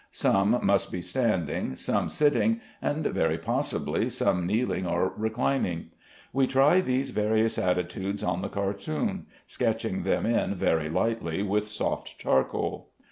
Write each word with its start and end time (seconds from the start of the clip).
Some 0.13 0.57
must 0.63 0.91
be 0.91 0.99
standing, 0.99 1.75
some 1.75 2.09
sitting, 2.09 2.59
and 2.81 3.05
very 3.05 3.37
possibly 3.37 4.09
some 4.09 4.47
kneeling 4.47 4.87
or 4.87 5.13
reclining. 5.15 5.91
We 6.33 6.47
try 6.47 6.81
these 6.81 7.11
various 7.11 7.59
attitudes 7.59 8.23
on 8.23 8.41
the 8.41 8.49
cartoon, 8.49 9.27
sketching 9.45 10.01
them 10.01 10.25
in 10.25 10.55
very 10.55 10.89
lightly 10.89 11.43
with 11.43 11.67
soft 11.69 12.17
charcoal. 12.17 12.89